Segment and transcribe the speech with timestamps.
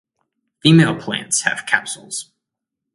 [0.63, 2.31] Female plants have capsules.